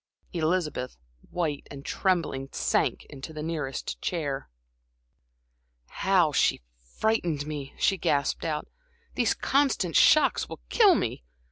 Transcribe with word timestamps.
Elizabeth, 0.33 0.97
white 1.29 1.67
and 1.69 1.85
trembling, 1.85 2.49
sank 2.51 3.05
into 3.11 3.31
the 3.33 3.43
nearest 3.43 4.01
chair. 4.01 4.49
"How 5.89 6.31
she 6.31 6.63
frightened 6.97 7.45
me!" 7.45 7.75
she 7.77 7.99
gasped 7.99 8.43
out. 8.43 8.67
"These 9.13 9.35
constant 9.35 9.95
shocks 9.95 10.49
will 10.49 10.61
kill 10.71 10.95
me. 10.95 11.23